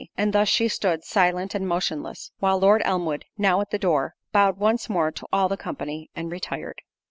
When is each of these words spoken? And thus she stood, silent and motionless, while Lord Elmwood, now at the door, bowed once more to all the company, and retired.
And 0.17 0.33
thus 0.33 0.49
she 0.49 0.67
stood, 0.67 1.03
silent 1.03 1.53
and 1.53 1.67
motionless, 1.67 2.31
while 2.39 2.57
Lord 2.57 2.81
Elmwood, 2.85 3.23
now 3.37 3.61
at 3.61 3.69
the 3.69 3.77
door, 3.77 4.15
bowed 4.31 4.57
once 4.57 4.89
more 4.89 5.11
to 5.11 5.27
all 5.31 5.47
the 5.47 5.57
company, 5.57 6.09
and 6.15 6.31
retired. 6.31 6.81